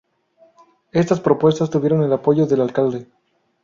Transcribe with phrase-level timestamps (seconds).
[0.93, 3.07] Estas propuestas tuvieron el apoyo del Alcalde.